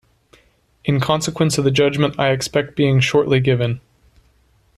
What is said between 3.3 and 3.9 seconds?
given.